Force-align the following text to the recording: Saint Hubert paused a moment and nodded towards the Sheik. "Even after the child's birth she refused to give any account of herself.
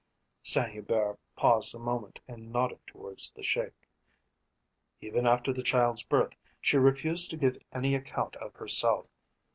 Saint 0.41 0.71
Hubert 0.71 1.19
paused 1.35 1.75
a 1.75 1.77
moment 1.77 2.19
and 2.27 2.51
nodded 2.51 2.79
towards 2.87 3.29
the 3.29 3.43
Sheik. 3.43 3.75
"Even 4.99 5.27
after 5.27 5.53
the 5.53 5.61
child's 5.61 6.01
birth 6.03 6.33
she 6.59 6.75
refused 6.77 7.29
to 7.29 7.37
give 7.37 7.59
any 7.71 7.93
account 7.93 8.35
of 8.37 8.55
herself. 8.55 9.05